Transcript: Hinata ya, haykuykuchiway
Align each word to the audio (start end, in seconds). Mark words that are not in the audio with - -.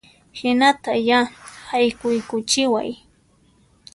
Hinata 0.37 0.91
ya, 1.07 1.19
haykuykuchiway 1.67 2.89